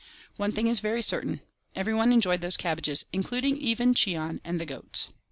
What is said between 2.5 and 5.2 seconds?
cabbages including even Cheon and the goats.